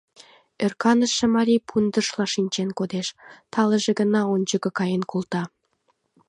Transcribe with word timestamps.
Ӧрканыше 0.65 1.25
марий 1.35 1.61
пундышла 1.67 2.25
шинчен 2.33 2.69
кодеш, 2.79 3.07
талыже 3.53 3.91
гына 3.99 4.21
ончыко 4.33 4.69
каен 4.77 5.03
колта. 5.11 5.43